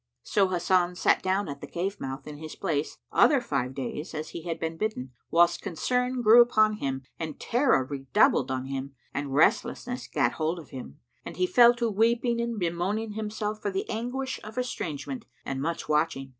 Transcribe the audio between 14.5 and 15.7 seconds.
estrangement and